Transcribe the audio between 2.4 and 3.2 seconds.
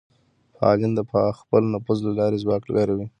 ځواک کاروي